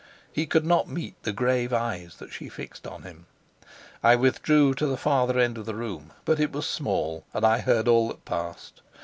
[0.31, 3.27] He could not meet the grave eyes that she fixed on him.
[4.01, 7.59] I withdrew to the farther end of the room; but it was small, and I
[7.59, 8.81] heard all that passed.